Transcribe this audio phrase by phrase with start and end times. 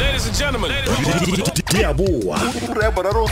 [0.00, 0.70] Ladies and gentlemen.
[1.70, 2.36] Diabua.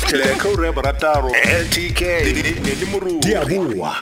[0.08, 1.33] tlheka ura borataro
[1.64, 2.02] ltk
[3.25, 3.92] diaboa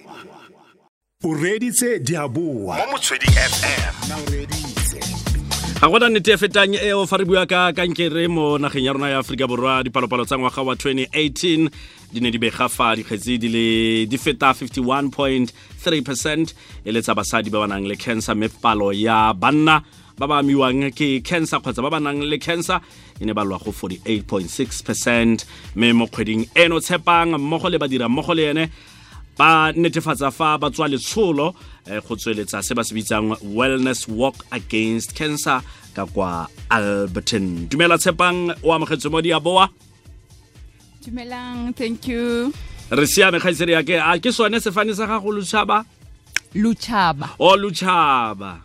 [1.25, 2.77] o reditse Diabua.
[2.77, 4.99] mo motswedi fm na o reditse
[5.81, 9.09] ga gona nnete e fetang eo fa re bua ka kankere mo nageng ya rona
[9.09, 11.71] ya aforika borwa dipalopalo tsa ngwaga wa 2018
[12.13, 13.67] di ne di bega fa dikgetsi di le
[14.07, 16.55] di feta 51.3 percent
[16.85, 19.83] e le tsa basadi ba ba nang le cancer mme palo ya banna
[20.19, 22.81] ba ba amiwang ke cancer kgotsa ba ba nang le cancer
[23.21, 25.45] e ne ba lwa go 48.6 percent.
[25.75, 28.65] Mme mo kgweding eno tshepang mmogo le ba badira mmogo le ene
[29.39, 31.55] ba netefatsa fa ba tswa letsholo
[31.87, 35.61] eh, go tsweletsa se ba se bitsang wellness walk against cancer
[35.95, 37.69] ka kwa alberton.
[37.69, 39.69] Dumela tshepang o amogetswe mo diaboa?
[41.05, 42.53] Dumelang, thank you.
[42.91, 45.85] re siame kgaitsedi yake a ke sone sefane sa gago lutšhaba
[46.55, 48.63] lutšhaba o lutšhaba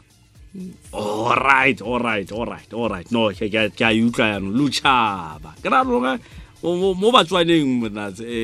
[0.94, 5.84] alright alright alright alright no ke ke- ke a e utlwa yanong lutšhaba ke ra
[5.84, 8.42] mo batswaneng monatse e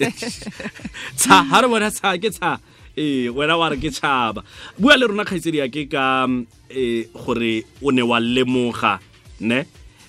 [1.18, 2.58] tsha ha re bona tsha ke tsha
[2.96, 4.42] ee wena wa re ke tšhaba
[4.78, 8.98] bua le rona kgaitsedi yake ka um, eh, gore o ne wa lemoga
[9.40, 9.64] ne?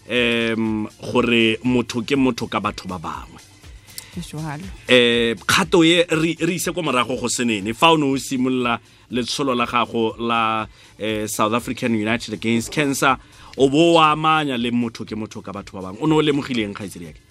[0.10, 3.33] Um gore motho ke motho ka batho ba bangwe.
[4.88, 8.80] Eh kgato ye re ise ko morago go senene fa o ne o simolola
[9.12, 10.68] letsholo la gago la
[11.00, 13.18] eh, south african united against cancer
[13.58, 16.22] o bo o amanya le motho ke motho ka batho ba bangwe o ne o
[16.22, 17.22] lemogileng kgaitsedi yake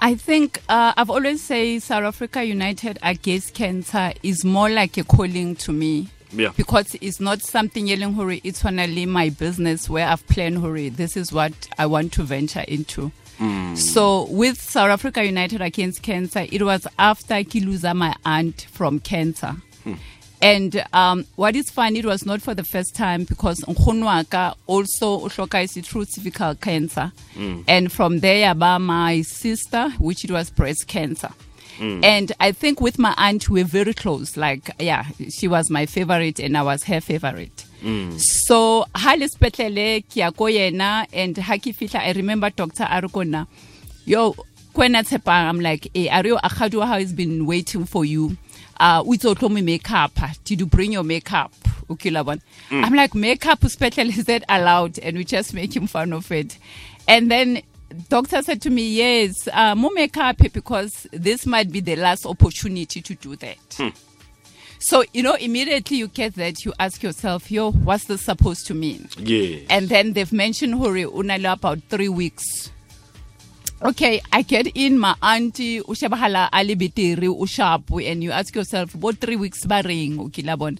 [0.00, 5.02] I think uh, I've always say South Africa United Against Cancer is more like a
[5.02, 6.08] calling to me.
[6.30, 6.52] Yeah.
[6.56, 10.88] Because it's not something yelling hurry, it's only my business where I've planned hurry.
[10.90, 13.10] This is what I want to venture into.
[13.38, 13.76] Mm.
[13.76, 19.56] So with South Africa United Against Cancer, it was after Kiluza, my aunt from cancer.
[19.84, 19.94] Hmm.
[20.40, 25.28] And um, what is fun, it was not for the first time because Nkhonwaka also
[25.28, 27.12] showcased through cervical cancer.
[27.34, 27.62] Hmm.
[27.66, 31.30] And from there, about my sister, which it was breast cancer.
[31.78, 32.00] Hmm.
[32.02, 34.36] And I think with my aunt, we're very close.
[34.36, 37.64] Like, yeah, she was my favorite and I was her favorite.
[38.18, 42.84] So, ha le spetlele ke ya ko yena and ha ke fihla, I remember Dr.
[42.84, 43.46] Arukona.
[44.04, 44.32] Yo,
[44.74, 48.36] kwena tshepang, I'm like, eh, Ario Akhadu, how has been waiting for you.
[48.80, 50.12] Uh, we told me makeup.
[50.44, 51.52] Did you bring your makeup?
[51.90, 52.40] Okay, Laban.
[52.70, 54.98] I'm like, makeup special is that allowed?
[54.98, 56.58] And we just making fun of it.
[57.08, 57.62] And then
[58.08, 63.00] doctor said to me, yes, uh, more makeup because this might be the last opportunity
[63.00, 63.92] to do that.
[64.80, 68.74] So, you know, immediately you get that, you ask yourself, yo, what's this supposed to
[68.74, 69.08] mean?
[69.18, 72.70] yeah And then they've mentioned Hori Unala about three weeks.
[73.82, 79.18] Okay, I get in my auntie, Ushabahala Ali Bitiri, Ushapu, and you ask yourself, what
[79.18, 80.78] three weeks barring, Ukilabon?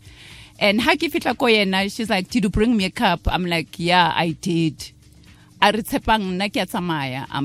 [0.61, 3.21] And Haki Fitla Koyena, she's like, Did you bring me a cup?
[3.27, 4.91] I'm like, Yeah, I did.
[5.61, 5.83] I'm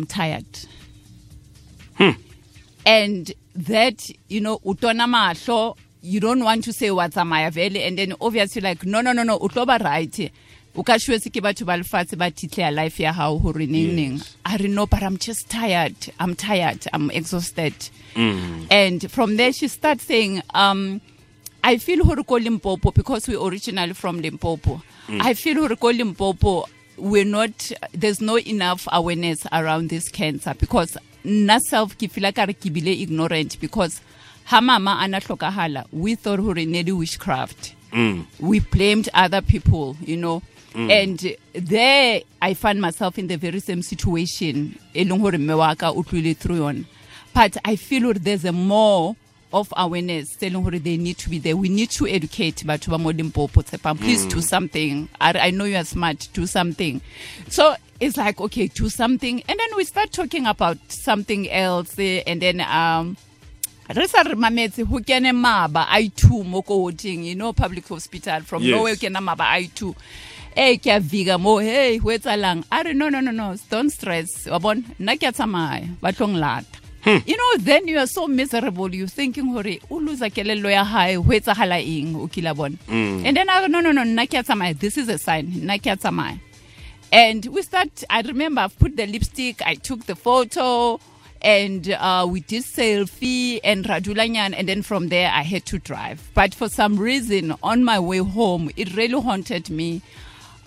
[0.08, 0.46] tired.
[1.96, 2.10] Hmm.
[2.86, 7.98] And that, you know, utona mahlo, you don't want to say wa tsamaya vele, and
[7.98, 10.32] then obviously like, no, no, no, no, o tlo ba right.
[10.76, 14.22] o ka shwetse ke batho ba lefatshe ba title life ya gago gore neng neng.
[14.60, 15.96] Re no but i'm just tired.
[16.20, 16.86] I'm tired.
[16.92, 17.74] I'm exhausted.
[18.16, 21.00] And from there she starts saying um
[21.64, 24.82] i feel hore ko limpopo because we originally from limpopo.
[25.10, 26.66] I feel hore ko limpopo
[26.98, 32.54] we're not there's no enough awareness around this cancer because nna self ke feel kare
[32.54, 34.02] ke bile ignorant because
[34.46, 37.76] ha mama ana hlokahala we thought hore ne witchcraft
[38.40, 40.42] we blamed other people, you know.
[40.76, 44.80] And there I find myself in the very same situation.
[44.96, 46.86] e leng hore mme wa ka through yona.
[47.36, 49.16] But I feel there's a more
[49.54, 51.56] of awareness telling hore they need to be there.
[51.56, 54.00] We need to educate batho ba mo Limpopo Tshepang.
[54.00, 55.08] Please do something.
[55.22, 56.28] I, I know you are smart.
[56.34, 57.00] Do something.
[57.50, 59.44] So it's like, okay, do something.
[59.48, 62.00] And then we start talking about something else.
[62.00, 63.18] eh, And then um
[63.90, 68.42] re sa re mametse ho kene maba i2 mo ko hoting you know public hospital.
[68.42, 68.72] From Yes.
[68.76, 69.94] nowhere kena maba i2
[70.56, 73.90] eh ke a vika mo hey ho etsalang a re no no no no don't
[73.90, 74.46] stress.
[74.48, 78.28] Wa bona nna ke a tsamaya ba tlong lata you know then you are so
[78.28, 82.78] miserable you thinking hore o loser kelello ya hae ho etsahala eng o kila bona.
[82.88, 85.48] And then I go, no no no nna ke a tsamaya this is a sign
[85.48, 86.40] nna ke a tsamaya.
[87.12, 90.98] And we start i remember i've put the lipstick i took the photo
[91.44, 96.32] and uh, we did selfie and radulanyan and then from there i had to drive.
[96.34, 100.02] But for some reason on my way home it really haunted me.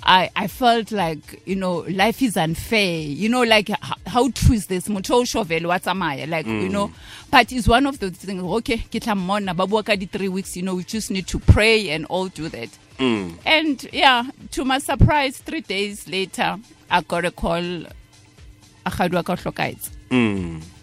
[0.09, 3.01] I, I felt like you know life is unfair.
[3.01, 3.77] You know like h-
[4.07, 4.87] how true is this?
[4.87, 6.93] Motho o shovel wa tsamaya like you know.
[7.31, 10.63] But it's one of those things okay ke tla mmona ba di three weeks you
[10.63, 12.69] know we just need to pray and all do that.
[12.99, 16.59] And yeah to my surprise three days later
[16.91, 17.59] i got a call
[18.87, 19.77] a gadi
[20.11, 20.77] hlokahetse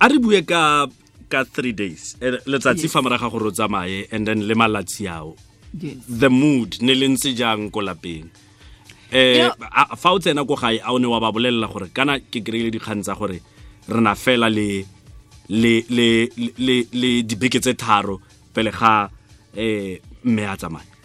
[0.00, 0.86] a re bue ka
[1.28, 5.36] ka three days Eh, letsatsi fa moraga gore o tsamaye and then le malatsi ao.
[6.08, 8.26] The mood ne le ntse jang ko lapeng?
[8.26, 9.50] Um eh
[9.96, 12.70] fa o tsena ko gae a o ne wa ba bolelela gore kana ke kry-ile
[12.70, 13.38] dikgang tsa gore
[13.88, 14.84] re na fela le
[15.48, 16.28] le le
[16.58, 18.20] le le dibeke tse tharo
[18.54, 19.10] pele ga
[19.56, 20.95] um mme a tsamaya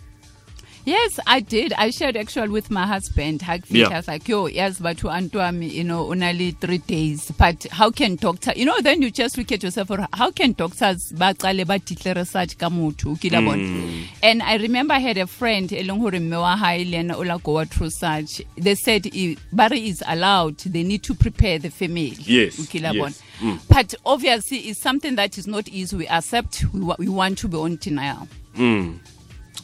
[0.85, 1.73] Yes, I did.
[1.73, 3.43] I shared actually with my husband.
[3.69, 3.89] Yeah.
[3.89, 7.31] I was like, yo, yes, but you know, only three days.
[7.37, 10.53] But how can doctor, you know, then you just look at yourself, or how can
[10.53, 13.63] doctors baqale ba title research ka motho, ke la bona?
[13.63, 14.03] Mm.
[14.23, 17.17] And I remember I had a friend, e leng hore mme wa hae le ena
[17.17, 18.41] o la go through such.
[18.57, 19.09] They said,
[19.53, 20.57] Barry is allowed.
[20.59, 22.15] They need to prepare the family.
[22.19, 23.21] Yes, yes.
[23.41, 23.59] bona?
[23.69, 25.95] But obviously, it's something that is not easy.
[25.95, 26.65] We accept.
[26.73, 28.27] We, we want to be on denial.
[28.55, 28.99] Mm.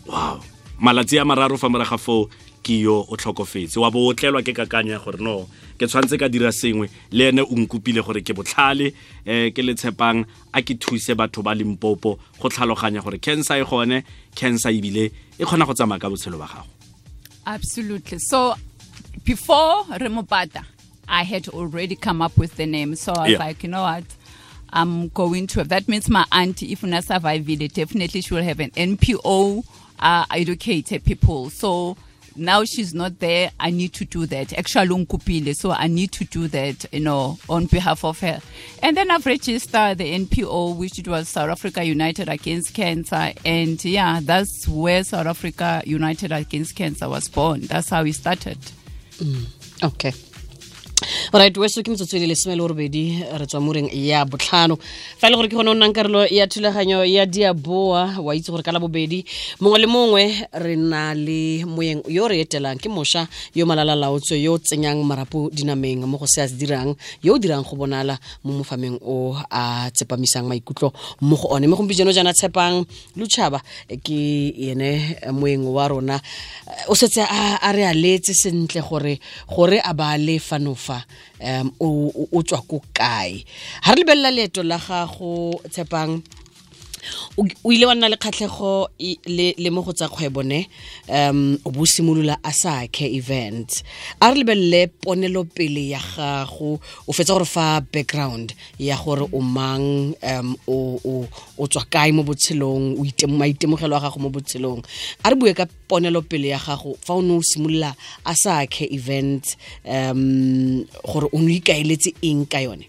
[0.07, 0.41] wow
[0.79, 2.29] malatsi a mararo fa moraga foo
[2.63, 5.47] ke yo o tlhokofetse wa bo o tlelwa ke kakanya ya gore no
[5.79, 8.93] ke tshwanetse ka dira sengwe le ene o nkopile gore ke botlhale
[9.25, 13.63] eh, ke le tshepang a ke thuse batho ba limpopo go tlhaloganya gore cancer e
[13.63, 14.03] gone
[14.35, 16.67] cancer ebile e kgona go tsamaya ka botshelo ba gago
[17.47, 18.19] Absolutely.
[18.19, 18.55] So
[19.23, 20.65] before Remopata,
[21.07, 22.95] I had already come up with the name.
[22.95, 23.37] So I was Yeah.
[23.39, 24.03] like, you know what?
[24.73, 28.59] I'm going to that means my auntie, if una survive it, definitely she will have
[28.59, 29.63] an NPO
[29.99, 31.49] uh, educated people.
[31.49, 31.97] So
[32.37, 33.51] now she's not there.
[33.59, 34.57] I need to do that.
[34.57, 38.39] Actually, so I need to do that, you know, on behalf of her.
[38.83, 43.33] And then I've registered the NPO, which it was South Africa United Against Cancer.
[43.43, 47.61] And yeah, that's where South Africa United Against Cancer was born.
[47.61, 48.59] That's how we started.
[49.83, 50.13] okay
[51.33, 54.77] alright weso ke metsotso ele le lesome le borobedi re tswa moreng ya botlhano.
[55.19, 58.47] Fa e le gore ke gone o nnang karolo ya thulaganyo ya diaboa wa itse
[58.51, 59.25] gore ka la bobedi
[59.59, 64.57] mongwe le mongwe re na le moeng yo re etelang ke mošwa yo malalalaotswe yo
[64.57, 68.63] tsenyang marapo dinameng mo go se a se dirang yo o dirang go bonala mo
[68.63, 71.67] mofameng o a tsepamisang maikutlo mo go one.
[71.67, 72.87] Me gompi jeno jaana tshepang
[73.17, 73.59] lutšhaba
[73.99, 76.21] ke ene moeng wa rona
[76.87, 79.19] o setse a re a letse sentle gore
[79.51, 81.03] gore a ba le fanofa
[81.39, 83.45] um o tswa ko kae?
[83.81, 86.21] Ha re lebelela leeto la gago tshepang
[87.37, 89.19] o ile wa nna le kgatlhego i-
[89.57, 90.67] le mo go tsa kgwebo ne
[91.09, 93.83] um o bo simolola a sa ke event.
[94.21, 100.13] A re lebelele ponelopele ya gago o fetsa gore fa background ya gore o mang
[100.23, 104.81] um o tswa kae mo botshelong maitemogelo a gago mo botshelong.
[105.23, 107.95] A re bue ka ponelopele ya gago fa o ne o simolola
[108.25, 109.55] a sa ke event
[109.85, 112.87] um gore o ne o ikaeletse eng ka yone?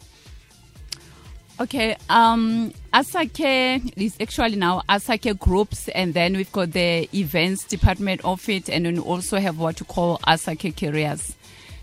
[1.61, 8.25] Okay, um, Asake is actually now Asake groups, and then we've got the events department
[8.25, 11.37] of it, and then we also have what you call Asake careers.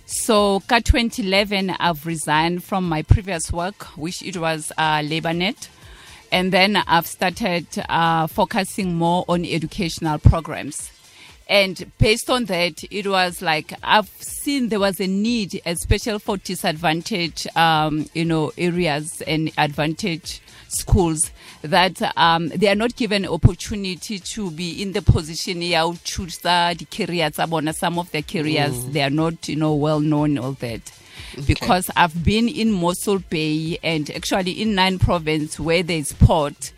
[0.08, 5.68] So, ka 2011, I've resigned from my previous work, which it was uh, LaborNet,
[6.32, 10.92] and then I've started uh, focusing more on educational programs.
[11.48, 16.38] And based on that, it was like I've seen there was a need, especially for
[16.38, 21.32] disadvantaged, um, you know, areas and advantaged schools
[21.62, 26.88] that um, they are not given opportunity to be in the position yeah, choose the
[26.92, 27.36] careers.
[27.78, 30.92] Some of their careers they are not, you know, well known all that.
[31.48, 36.72] Because I've been in Mossel Bay and actually in nine province where there's port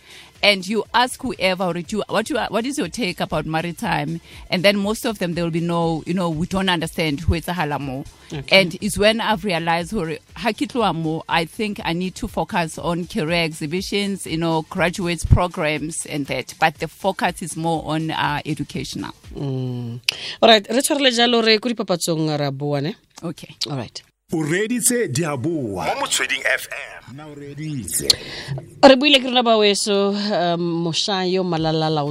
[0.43, 4.21] and you ask whoever would you, what you what is your take about maritime?
[4.49, 7.33] And then most of them there will be no you know we don't understand who
[7.33, 8.05] is a halamo
[8.51, 12.27] and it's when i've realized hore, ha ke tloha moo, i think i need to
[12.27, 16.53] focus on career exhibitions you know graduates programs and that.
[16.59, 19.11] But the focus is more on uh, educational.
[19.35, 23.55] Alright re tshwarele jalo re ko dipapatsong ra boane okay.
[23.67, 24.01] Alright
[24.33, 25.85] o reditse diaboa.
[25.85, 28.09] Mo motsweding fm na o reditse.
[28.83, 31.43] Re buile ke rena ba weso um mošwa yo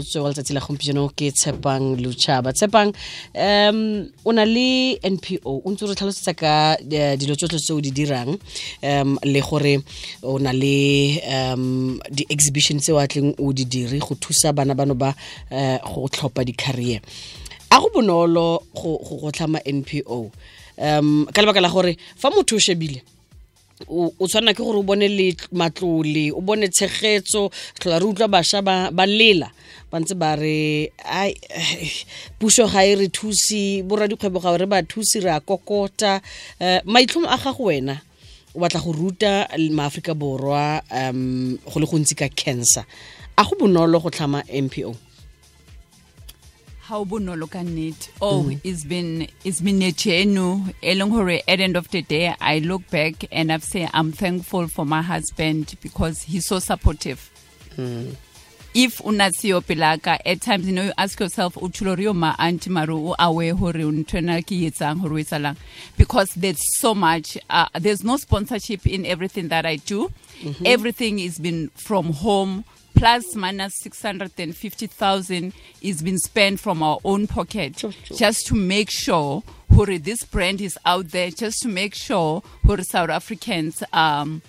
[0.01, 2.97] tswe wa letsatsi la gompieno ke tshepang lutšhaba tshepang
[3.35, 7.73] um o na le npo o ntse o re tlhalosetsa ka eh, dilo tsotlhe tse
[7.77, 8.33] o di dirang
[8.81, 9.85] um le gore
[10.23, 14.95] o na le um di-exhibition tse o atleng o di dire go thusa bana bano
[14.95, 15.13] ba
[15.53, 17.05] eh, go tlhopha di-career
[17.71, 20.31] a go bonolo go go- tlhama npo
[20.79, 23.03] um ka lebaka la gore fa motho o shebile
[23.89, 28.63] o tshwanela ke gore o bone le matlole o bone tshegetso tlhola re utlwa bašwa
[28.93, 29.51] ba lela
[29.91, 30.91] ba ntse ba re
[32.39, 36.21] puso ga e re thusi borradikgwebo ga re ba thusi re a kokota.
[36.61, 38.01] Um maitlhomo a gago wena
[38.55, 42.85] o batla go ruta maaforika borwa um go le gontsi ka cancer.
[43.39, 44.43] A go bonolo go tlhama
[46.87, 48.61] npo how bonolo ka nnete oh mm.
[48.65, 50.75] it's been it's been a journey.
[50.83, 53.91] E leng hore at the end of the day i look back and i've said
[53.93, 57.31] i'm thankful for my husband because he's so supportive.
[57.77, 58.17] Mm.
[58.75, 62.71] If una siyo pelaka at times you know you ask yourself uthulo rio ma auntie
[62.71, 65.57] maru o aware ntwana ke etsang hore o etsalang?
[65.97, 70.11] Because there's so much uh, there's no sponsorship in everything that i do.
[70.43, 70.67] Mm-hmm.
[70.67, 72.65] Everything is been from home
[72.97, 78.17] plus minus 650,000 is been spent from our own pocket Sure, sure.
[78.17, 79.43] just to make sure
[79.75, 84.43] hore this brand is out there just to make sure hore South Africans um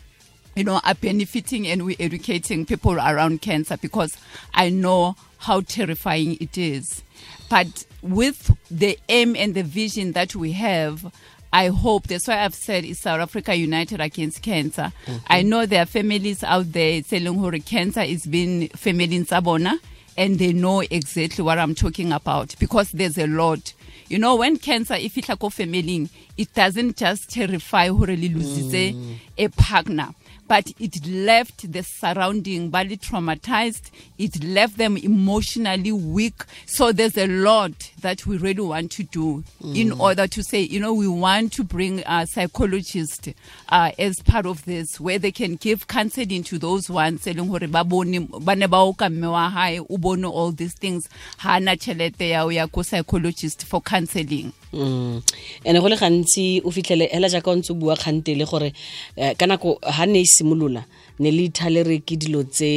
[0.58, 4.18] you know, are benefiting and we're educating people around cancer because
[4.56, 7.04] I know how terrifying it is.
[7.48, 11.13] But with the aim and the vision that we have,
[11.51, 14.92] I hope that's why I've said it's South Africa United Against Cancer.
[15.06, 15.18] Mm-hmm.
[15.27, 19.80] I know there are families out there telling who cancer is being family in Sabona
[20.18, 23.74] and they know exactly what I'm talking about because there's a lot.
[24.10, 28.30] You know, when cancer, if it's like a family, it doesn't just terrify who really
[28.30, 29.16] loses mm.
[29.38, 30.13] a partner
[30.48, 33.92] but it left the surrounding body traumatized.
[34.18, 36.44] It left them emotionally weak.
[36.66, 39.75] So there's a lot that we really want to do mm.
[39.75, 43.30] in order to say, you know, we want to bring a psychologist
[43.70, 47.22] uh, as part of this, where they can give counseling to those ones.
[47.24, 50.74] selling hore ba bone- ba ne ba oka mme wa hae, o bone all these
[50.74, 51.08] things.
[51.39, 54.54] Ha na chelete ya o ya ko psychologist for counseling.
[54.74, 55.22] Mm.
[55.66, 58.74] ene go le gantsi o fitlhele hela jaaka o ntse o bua kgantele gore
[59.16, 60.84] eh, ka nako ga ne e simolola
[61.20, 62.70] ne le ithale re ke dilo tse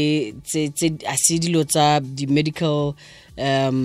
[1.12, 2.94] a se dilo tsa di-medical
[3.36, 3.80] um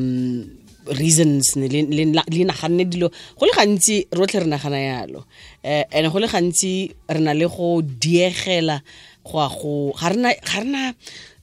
[1.00, 3.10] reasons ne le naganne dilo.
[3.38, 5.26] Go le gantsi rotlhe re nagana yalo.
[5.64, 8.82] Um and go le gantsi re na le go diegela
[9.26, 10.94] go a go ga rena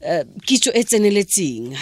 [0.01, 1.75] eh, kitso e tseneletseng.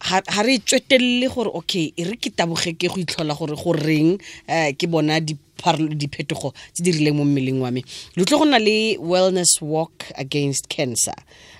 [0.00, 4.18] Ga re tswetelele gore okay e re ke taboge ke go itlhola gore go reng
[4.48, 7.84] um ke bona diphetogo tse di rileng mo mmeleng wa me.
[8.16, 11.16] Lo tlo go na le wellness walk against cancer.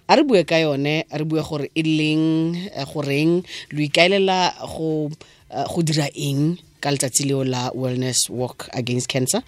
[0.09, 5.67] A re bue ka yone re bue gore e leng eh, goreng lo ikaelela eh,
[5.69, 9.43] go dira eng ka letsatsi leo la wellness walk against cancer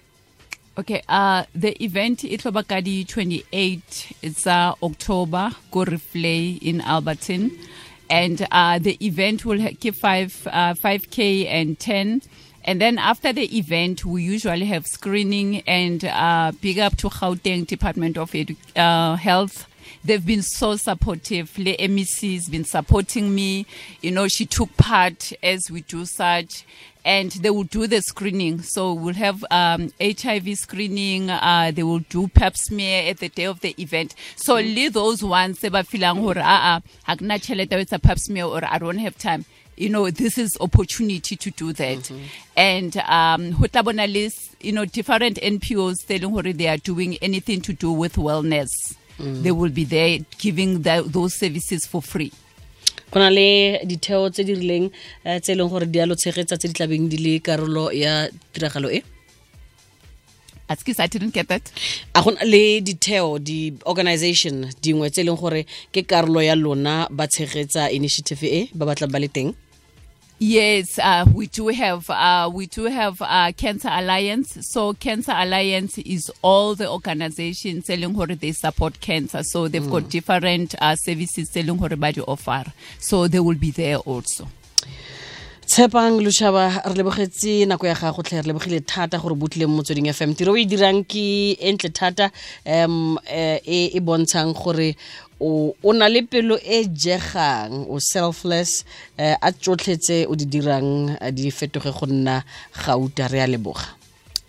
[0.75, 2.41] Okay, uh, the event it
[2.81, 7.51] di 28 it's uh, October go replay in Alberton,
[8.09, 12.23] and uh, the event will give five uh, 5k and 10.
[12.65, 17.67] And then after the event, we usually have screening and uh, big up to Gauteng
[17.67, 19.67] Department of Edu- uh, Health
[20.03, 21.57] they've been so supportive.
[21.57, 23.65] Le MEC has been supporting me.
[24.01, 26.65] You know, she took part as we do such.
[27.05, 28.61] And they will do the screening.
[28.61, 31.29] So we'll have um, HIV screening.
[31.29, 34.15] Uh, they will do pap smear at the day of the event.
[34.37, 37.83] So leave those ones se ba feelang hore ah ah ha ke na tjhelete ya
[37.91, 39.43] ho pap smear or I don't have time.
[39.75, 42.09] You know, this is opportunity to do that.
[42.55, 44.29] And um, ho tla bona le
[44.61, 48.95] you know different NPOs telling hore they are doing anything to do with wellness.
[49.19, 52.31] They will be there giving the, those services for free.
[53.13, 54.89] go na le ditheo tse di rileng
[55.25, 57.93] um tse e leng gore di a lo tshegetsa tse di tlabeng di le karolo
[57.93, 59.03] ya tiragalo e
[60.69, 61.71] Askis, I didn't get that.
[62.15, 65.61] a go na le ditheo di-organization dingwe tse e leng gore
[65.93, 69.53] ke karolo ya lona ba tshegetsa initiative e ba batlang ba le teng
[70.39, 74.57] Yes, uh, we do have uh, we do have uh, Cancer Alliance.
[74.67, 79.43] So Cancer Alliance is all the organizations selling hore they support cancer.
[79.43, 82.65] So they've got different uh, services selling hore ba offer.
[82.99, 84.47] So they will be there also.
[85.65, 90.11] tshepang lušhaba re lebogetse nako ya gago tlhe re lebogile thata gore botlile mo motsweding
[90.11, 92.31] fm tiro o e dirang ke e ntle thata
[92.67, 94.95] um e e bontshang gore
[95.43, 98.71] o o na le pelo e jegang o selfless
[99.19, 102.43] um a tsotlhetse o di dirang eh, di fetoge go nna
[102.85, 103.27] gauta.
[103.27, 104.03] Re a leboga.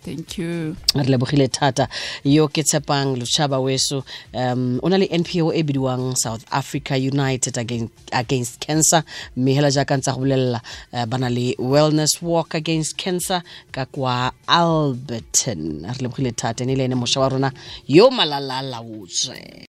[0.05, 0.77] Thank you.
[0.95, 1.89] re lebogile thata.
[2.25, 7.57] Yo ke tshepang lotšhaba weso um o na le npo e bidiwang south africa united
[7.57, 9.03] against, against cancer.
[9.37, 10.61] Mme hela jaaka ntse a go bolelela
[10.93, 15.89] uh, ba na le wellness walk against cancer ka kwa alberton.
[15.89, 16.65] Re lebogile thata.
[16.65, 17.53] Ene le ene mošwa wa rona
[17.89, 19.67] yo malalalaotswe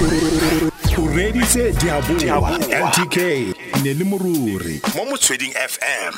[0.00, 3.16] o reditse diaboa ntk
[3.82, 6.14] ne le moruri mo motsweding fm